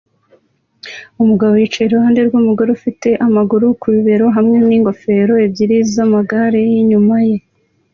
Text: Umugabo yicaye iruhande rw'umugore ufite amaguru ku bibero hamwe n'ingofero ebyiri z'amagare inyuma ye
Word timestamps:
Umugabo 1.21 1.53
yicaye 1.61 1.85
iruhande 1.87 2.19
rw'umugore 2.27 2.69
ufite 2.77 3.09
amaguru 3.25 3.65
ku 3.79 3.85
bibero 3.95 4.25
hamwe 4.35 4.57
n'ingofero 4.67 5.33
ebyiri 5.45 5.77
z'amagare 5.93 6.61
inyuma 6.81 7.17
ye 7.29 7.37